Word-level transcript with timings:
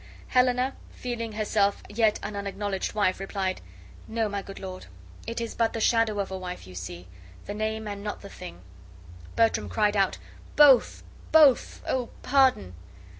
Helena, 0.29 0.75
feeling 0.93 1.33
herself 1.33 1.83
yet 1.87 2.19
an 2.23 2.35
unacknowledged 2.35 2.93
wife, 2.95 3.19
replied, 3.19 3.61
"No, 4.07 4.27
my 4.27 4.41
good 4.41 4.57
lord, 4.59 4.87
it 5.27 5.39
is 5.39 5.53
but 5.53 5.73
the 5.73 5.79
shadow 5.79 6.17
of 6.19 6.31
a 6.31 6.37
wife 6.39 6.65
you 6.65 6.73
see; 6.73 7.07
the 7.45 7.53
name 7.53 7.87
and 7.87 8.03
not 8.03 8.21
the 8.21 8.27
thing." 8.29 8.61
Bertram 9.35 9.69
cried 9.69 9.95
out: 9.95 10.17
"Both, 10.55 11.03
both! 11.31 11.83
Oh 11.87 12.09
pardon!" 12.23 12.73